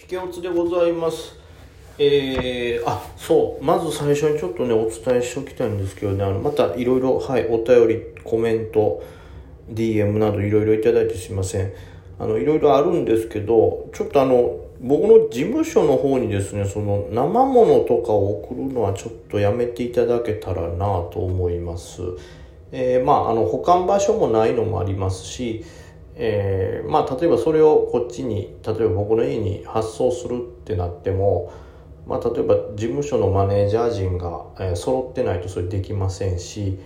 [0.00, 1.34] 引け落ちでございます。
[1.98, 9.02] えー、あ、そう、まず最初にちょっとね、お伝えしておきたいんですけどね、あの、またいろいろ、はい、お便り、コメント、
[9.68, 11.72] DM などいろいろいただいてすいません。
[12.20, 22.02] あの、いろいろあるんですけど、ちょっとあの、僕の事務所の方にですね、その生物とかを送るのはちょっとやめていただけたらなと思います。
[22.70, 25.64] えー、まあ、あの、保管場所もないのもありますし、
[26.20, 31.52] えー、まあ、例えばそれをこっちに、例えば僕の家に発送するってなっても、
[32.06, 36.78] まあ、例えば事務所のマネージャー陣が、えー、揃ってないとそれできませんし、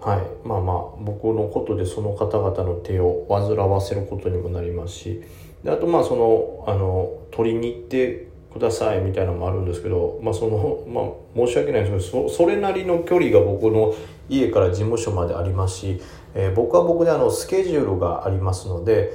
[0.00, 5.22] はい、まあまあ僕のことでその方々の手を煩わせることにもなりますし
[5.62, 13.94] であとまあそのあの取りに行ってくださいみたいなのもあるんですけど、まあそのまあ、申し訳ないんですけどそそれなりの距離が僕の
[14.28, 16.00] 家から事務所までありますし、
[16.34, 19.12] えー、僕は僕であのスケジュールがありますので、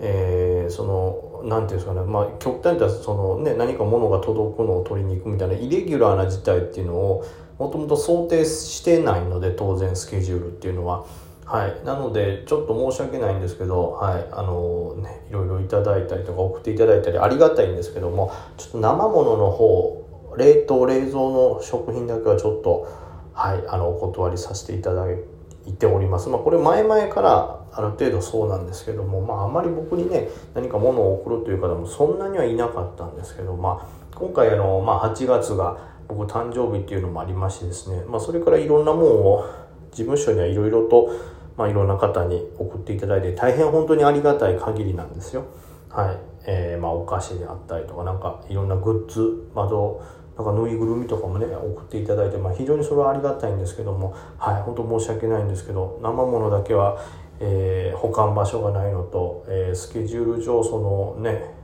[0.00, 7.24] えー、そのなんていうんですかね、まあ、極端に言ったらその、ね、何か物が届くのを取りに行くみたいなイレギュラーな事態っていうのを
[7.58, 11.04] もともと想定してないので当然スケジュールっていうのは。
[11.44, 22.86] はい、なのでちょっと申し訳ないんですけど、はいあのね、いろいろいただいたりとか送っていただいたりありがたいんですけどもちょっと生ものの方冷凍冷蔵の食品だけはちょっと、
[23.32, 25.37] はい、あのお断りさせていただいて
[25.68, 26.30] 言っております。
[26.30, 35.76] まあ、これ前々からある程度そうなんですけども、まあ、あまり僕にね何か物を送るという方もそんなにはいなかったんですけど、まあ、今回あの、まあ、8月が
[36.08, 39.44] 僕誕生日っていうのもありましてですね、まあ、それからいろんなものを
[39.90, 41.10] 事務所にはいろいろと
[41.58, 45.44] まあ、いろんな方に送っていただいて大変本当にありがたい限りなんですよ。
[45.90, 50.00] はいえーまあ、お菓子であったりとかなんかいろんなグッズ窓
[50.38, 56.98] なんかぬいぐるみとかもね送っていただいて、まあ、非常にそれはありがたいんですけどもはい本当申し訳ないんですけど生ものだけは、
[57.40, 61.54] えー、保管場所がないのと、えー、スケジュール上そのね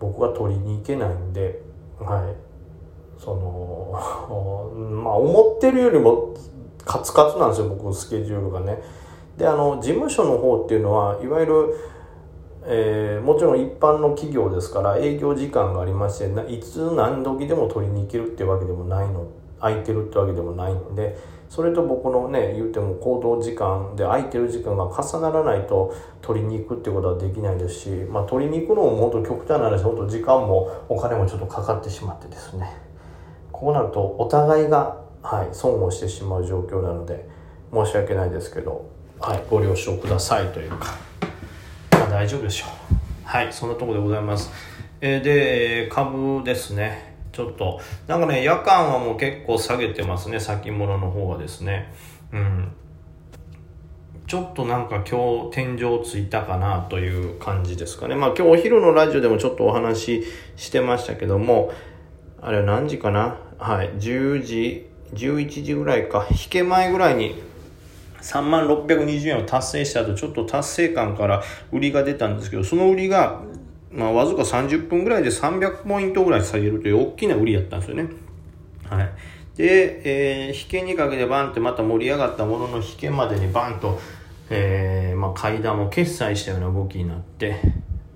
[0.00, 1.62] 僕が取りに行けないんで
[2.00, 3.92] はいその
[5.04, 6.34] まあ思ってるよりも
[6.84, 8.82] カツカツなんですよ僕スケジュールがね。
[9.38, 11.74] であの事務所の方っていうのはいわゆる、
[12.66, 19.28] えー、もちろん一般の企業ですから営業時間がありましていつ何時でも取りに行けるってわけでもないの
[19.60, 21.16] 空いてるってわけでもないんで
[21.48, 32.70] それと僕のね言うても行動時間で空いてる時間が重ならないと取りに行くってことはできないですし、まあ、取りに行くのも本当極端な話本当時間もお金もちょっとかかってしまってですね。
[33.52, 37.28] こうなるとお互いが、はい、損をしてしまう状況なので
[37.72, 40.98] 申し訳ないですけどはい、ご了承くださいというか、
[42.14, 42.68] 大丈夫でしょう。
[43.24, 44.48] はいそんなとこでございます、
[45.00, 47.16] えー、で株ですね。
[47.32, 47.80] ちょっと。
[48.06, 50.38] なんかね夜間はもう結構下げてますね。
[50.38, 51.92] 先物の方はですね。
[52.32, 52.70] うん。
[54.28, 58.14] ちょっとなんか今日天井ついたかなという感じですかね。
[58.14, 61.72] まあ今日お昼のラジオでもちょっとお話ししてましたけども
[62.40, 63.40] あれは何時かな？
[63.58, 66.28] はい10時11時ぐらいか。
[66.30, 67.42] 引け前ぐらいに
[68.24, 73.42] 3万620円を達成した後ちょっと達成感から売りが出たんですけどその売りが、
[73.92, 78.08] まあ、わずか30分ぐらいで300ポイントぐらい下げるという大きな売りやったんですよね。
[78.88, 79.10] はい、
[79.56, 84.00] で、えー、引けにかけてバンってまた盛り上がったものの引けまでにバンと、
[84.48, 87.60] えーまあ、階段を決済したような動きになって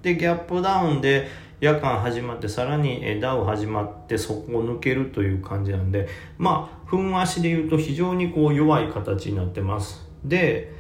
[0.03, 1.29] でギャップダウンで
[1.61, 6.09] 夜間始まってさらにダウ始まってそこを抜けるという感じなんで
[6.39, 10.07] まあ踏ん足で言うと非常にこう弱い形になってます。
[10.25, 10.73] で、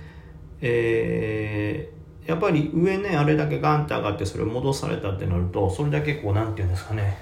[0.60, 7.16] えー、やっぱり上ねあれだけガンって上がってそれを戻されたってなるとそれだけこうなんていうんですかね。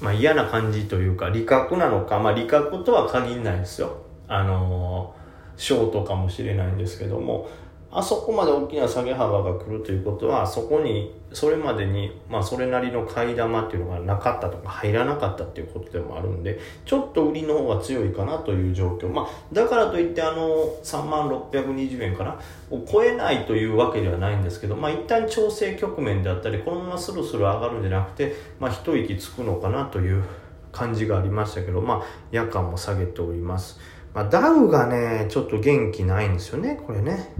[0.00, 3.96] まあ嫌な感じというか利確なのかまあ利確とは限らないですよ。
[4.26, 7.48] あのー、ショートかもしれないんですけども
[7.96, 22.40] あそこまで大きな下げ幅が来るということはそこにそれまでに、まあ、それなりの買い玉っていうのがなかったとか入らなかったっていうことでもあるんでちょっと売りの方が強いかなという状況、まあ、だからといってあの3万620円かな
[22.70, 30.24] を超えないというわけではないんですけど、まあ、一旦調整局面であったりこのままスルスル上がるんじゃなくて、まあ、一息つくのかなという
[30.72, 32.02] 感じがありましたけど、まあ、
[32.32, 33.78] 夜間も下げております、
[34.12, 37.32] まあ、ダウがねちょっと元気ないんですよねこれね。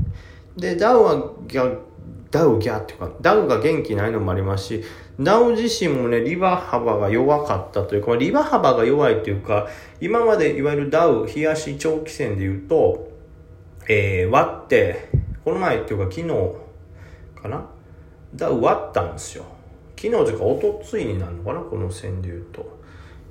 [0.57, 1.79] で、ダウはギャ、
[2.31, 4.85] ダウギャっていうか、ダウが元気ないのもありますし、
[5.21, 9.69] ダウ自身もね、リバ幅が弱かったというか、リバ幅が弱いというか、
[10.01, 13.09] 今までいわゆるダウ、冷やし長期線で言うと、
[13.89, 15.09] えー、割って、
[15.45, 16.29] この前っていうか昨日
[17.41, 17.67] かな？
[18.35, 19.45] ダウ割ったんですよ。
[19.97, 21.61] 昨日というか、おとついになるのかな？
[21.61, 22.83] この線で言うと。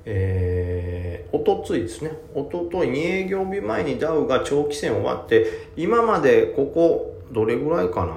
[0.06, 2.12] えー、おとついですね。
[2.34, 8.14] おととい2営業日前にダウが長期線を割って、今までここ、どれぐらいかな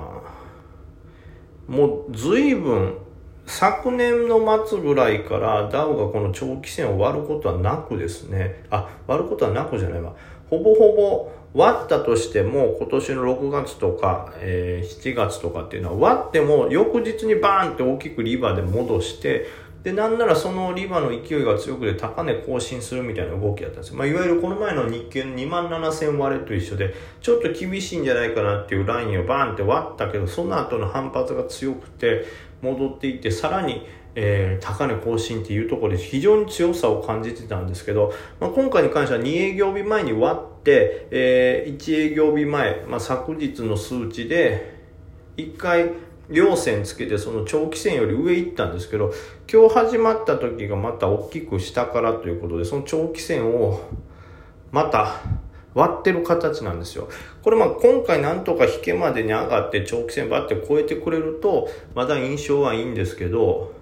[1.67, 2.97] もう随分
[3.47, 10.13] 昨年の末ぐらいからダウがこの長期線を割ることはなくですね、あ、割ることはなくじゃないわ。
[10.49, 19.47] ほぼほぼ割ったとしても今年の6月とか、えー、7月とかっていうのは割っても翌日にバーンって大きくリバーで戻して
[19.87, 32.25] で、なんならそのリバの勢いが強くて高値更新するみたいな動きだったんですまあ、いわゆるこの前の日経の2万7000割れと一緒で、ちょっと厳しいんじゃないかなっていうラインをバーンって割ったけど、その後の反発が強くて、
[32.61, 38.11] 戻っていって、さらに、えー、高値更新っていうところで非常に強さを感じてたんですけど、
[38.41, 44.75] まあ、今回に関しては2営業日前に割って、えー、1営業日前、まあ、昨日の数値で、
[45.37, 45.91] 1回、
[46.29, 49.13] 両線つけてその長期線より上行ったんですけど
[49.51, 53.81] 今日始まった時がまた大きく下からということでその長期線を
[54.71, 55.21] また
[55.73, 57.07] 割ってる形なんですよ。
[57.43, 63.73] これまあ今回なんとか引けまでに上がって長期線バッて超えてくれるとまだ印象はいいんですけど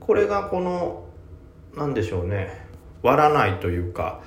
[0.00, 1.04] これがこの
[1.76, 2.66] 何でしょうね
[3.02, 4.22] 割らないというか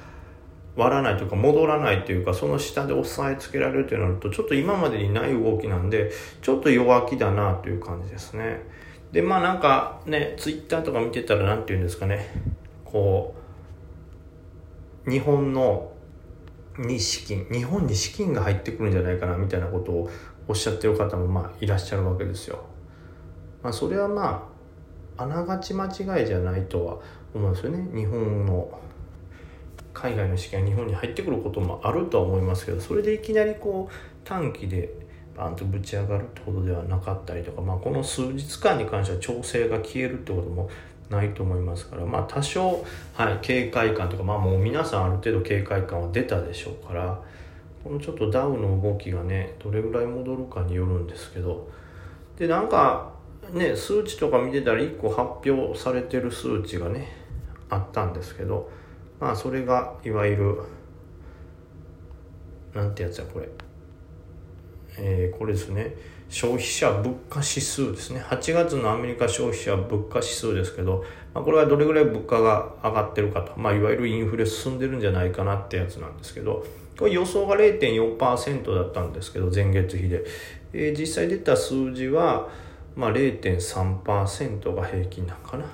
[0.76, 6.12] 割らないとか戻らないというかその下で押さえつけられるとなるとちょっと今までにない動きなんで
[6.42, 8.62] ちょっと弱気だなという感じですね。
[9.12, 12.28] でまあなんかねツイッターとか見てたら何て言うんですかね。
[12.86, 13.36] こ
[15.06, 15.92] う日本の
[16.80, 20.10] に資金日本に資金が入ってくるんじゃないかなみたいなことを
[20.48, 22.64] おっしゃってる方もまあいらっしゃるわけですよ。
[23.62, 24.50] まあそれはま
[25.18, 26.98] ああながち間違いじゃないとは
[27.36, 27.88] 思うんですよね。
[27.96, 28.80] 日本の
[30.04, 33.94] 海外の資金が日本に入ってくることもあるとは思いますけどそれでいきなりこう
[34.26, 34.90] 短期で
[35.38, 40.70] バンとぶち上がるってことではなかったりとか、まあ、この数日間に関しては調整が消えるってことも
[41.10, 47.22] ないと思いますからまあ多少、はい、警戒感とかまあもう皆さんある程度警戒感は出たでしょうから
[47.86, 51.70] このちょっとダウの動きがねどれぐらい戻るかによるんですけど
[52.38, 53.14] でなんか
[53.54, 57.08] ね数値とか見てたら1個発表されてる数値がね
[57.70, 58.70] あったんですけど
[59.24, 60.60] まあそれがいわゆる
[62.74, 63.48] なんてやつやこれ。
[64.98, 65.96] えー、これですね。
[66.28, 68.20] 消費者物価指数ですね。
[68.20, 76.66] 8月のアメリカ消費者物価指数ですけど、まあ、これはどれぐらい物価が上がってるかと、まあ、いわゆるインフレ進んでるんじゃないかなってやつなんですけど
[77.00, 80.26] これ予想が0.4%だったんですけど前月比で、
[80.74, 82.50] えー、実際出た数字は、
[82.98, 85.66] まあ、0.3%が平均なんかな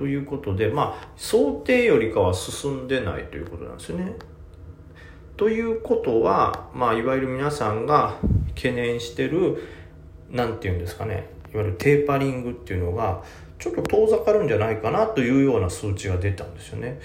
[0.00, 4.14] ということで、まあ、想定よりかは進んでないということなんですよね。
[5.36, 8.16] ということは、まあ、いわゆる皆さんが
[8.54, 9.62] 懸念してる、
[10.30, 13.22] なんていうんですかね、いわゆるテーパリングっていうのが、
[13.58, 16.98] ちょっと遠ざかるんじゃないかなというような数値が出たんですよね。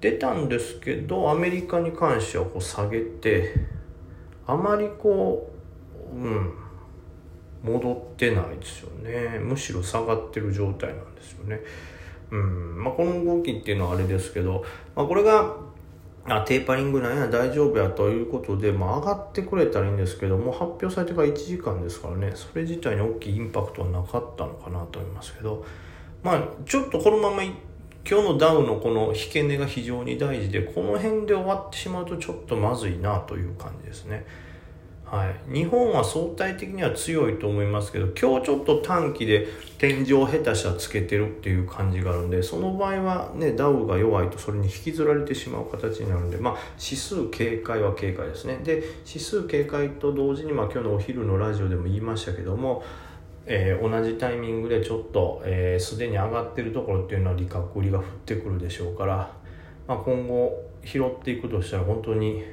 [0.00, 3.54] 出たんですけど、アメリカに関してはこう下げて、
[4.48, 5.52] あまりこ
[6.12, 6.52] う、うん、
[7.62, 9.38] 戻ってないですよね。
[9.38, 11.60] むしろ下がってる状態なんですよね。
[12.30, 15.56] うんまあ、この動きっていうのはあれですけど、まあ、これが
[16.24, 25.64] あテーパリングなんや大丈夫やということで、まあ、上がってくれたらいいんですけども発表されてから1時間ですからねそれ自体に大きいインパクトはなかったのかなと思いますけど
[26.22, 34.24] まあちょっとこのまま今日のダウのこの引け値が非常に大事でこの辺で終わってしまうとちょっとまずいなという感じですね。
[35.10, 48.60] はい、日本は相対的には強いと思いますけど今日ちょっと短期で天井下手したつけてるっていう感じがあるんでその場合はねダウが弱いとそれに引きずられてしまう形になるんでまあ指数警戒は警戒ですね。
[48.62, 52.84] で指数警戒と同時にまあ今日のお昼のラジオでも言いましたけども
[53.46, 55.40] えー、同じタイミングでちょっと
[55.78, 59.32] すで、えー、に上がってるところっていうのは利確売りが降ってくるでしょうから、
[59.88, 62.44] まあ、今後拾っていくとしたら本当に、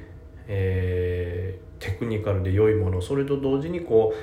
[0.48, 4.18] えーテクニカルで良いものそれと同時にこう、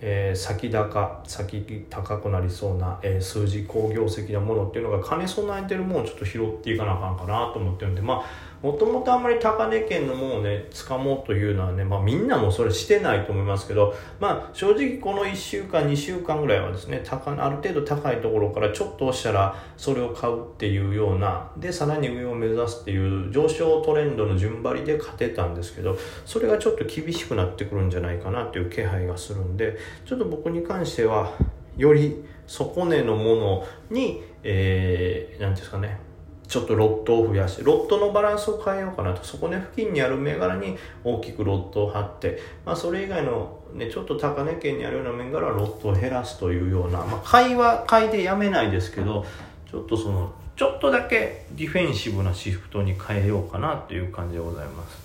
[0.00, 31.34] えー、先高先高くなりそうな、えー、数字好業績なものっていうのが兼ね備えてるものをちょっと拾っていかなあかんかなと思ってるんでまあもともとあんまり高値圏のものをね、掴もうというのはね、まあみんなもそれしてないと思いますけど、まあ正直この1週間、2週間ぐらいはですね、高ある程度高いところからちょっと押したらそれを買うっていうような、で、さらに上を目指すっていう上昇トレンドの順張りで勝てたんですけど、それがちょっと厳しくなってくるんじゃないかなという気配がするんで、ちょっと僕に関しては、
[31.76, 35.98] より底値のものに、えー、なんですかね、
[36.46, 39.24] ちょっとロットを増やしてロットのバランスを変えようかなと。
[39.24, 49.24] 底値付近にある銘柄に大きくロットを張って、まあ、それ以外の、ね、ちょっと高値圏にあるような銘柄はロットを減らすというような、まあ、買いは買いでやめないですけど
[49.70, 55.04] ちょっとそのちょっとだけディフェンシブなシフトに変えようかなという感じでございます。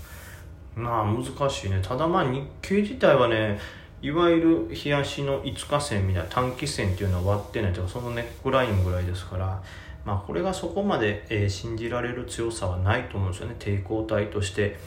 [0.75, 1.79] まあ難しいね。
[1.81, 3.59] ただまあ日経自体はね
[4.01, 9.61] いわゆる冷やしの5日線みたいな短期線っていうのは割ってないというかそのネックラインぐらいですから
[10.05, 13.55] まあこれがそこまで、えー、信じられる強さはないと思うんですよね。
[13.59, 14.77] 抵抗体として。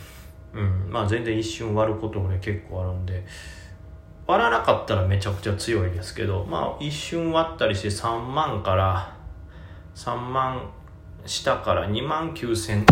[0.52, 0.90] うん。
[0.90, 3.25] まあ全然一瞬割ることぐらい結構あるんで。
[4.26, 6.45] 割らなかったらめちゃくちゃ強いですけど。
[6.45, 9.16] まあ一瞬割ったりして3万から
[9.95, 10.71] 3万
[11.26, 12.85] 下から2万9000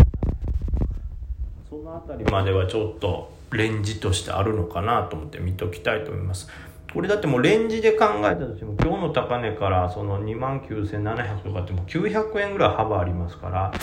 [1.69, 6.47] その辺りまではちょっとレンジとしてあるのかなと思って見ときたいと思います。
[6.93, 13.73] これだってもうレンジで考えたとしても今日の高値からその2万9700とかってもう900円ぐらい幅ありますから、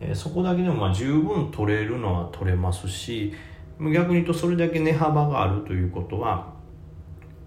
[0.00, 3.32] えー、そこだけでもまあ十分取れるのは取れますし
[3.78, 6.52] 逆に言うとそれだけ値幅があるということは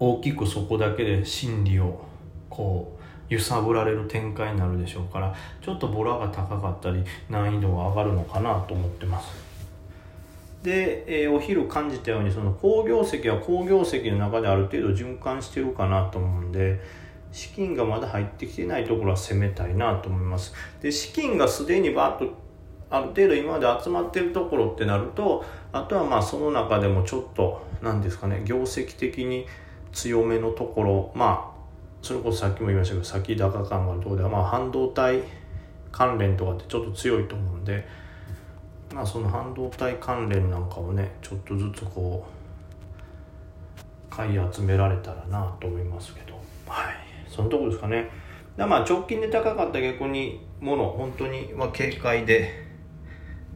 [0.00, 2.04] 大きくそこだけで心理を
[2.48, 9.43] こう揺さぶられる展開になるでしょうからちょっとボラが高かったり難易度が上がるのかなと思ってます。
[10.64, 16.80] で、えー、お昼感じたようにその好業績は好業績の中である程度循環してるかなと思うんで
[17.32, 20.54] 資金がまだ入ってきてないところは攻めたいなと思います。
[20.80, 22.32] で資金がすでにバーッと
[22.88, 29.46] ある程度今まで集まってるところってなるとあとはまあその中でもちょっと何ですかね業績的に
[29.92, 31.54] 強めのところまあ
[32.00, 35.20] それこそさっきも言いましたけど先高感があるところではまあ半導体
[35.92, 37.86] 関連とかってちょっと強いと思うんで
[38.94, 46.34] まあその半導体関連なんかをねちょっとずつこう買い集められたらなと思いますけど。
[46.68, 46.94] はい。
[47.28, 48.08] そのとこですかね。
[48.56, 52.62] まあ直近で高かった逆にもの本当にまあ警戒で。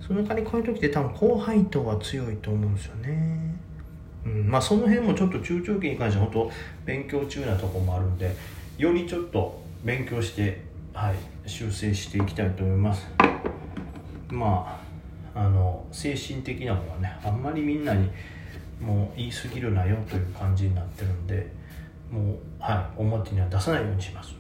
[0.01, 3.55] その代わりこういう時って多分高配当は強いと思うんですよね。
[4.25, 6.51] うん、まあその辺もちょっと中長期に関しては本当
[6.85, 8.35] 勉強中なとこもあるんで
[8.77, 11.17] よりちょっと勉強して、はい、
[11.47, 13.07] 修正していきたいと思います。
[14.31, 14.88] まあ
[15.39, 18.11] あの精神的なものはねあんまりみんなに
[18.81, 21.47] もう言い過ぎるなよという感じになってるんで
[22.11, 24.35] もうはい表には出さないようにします。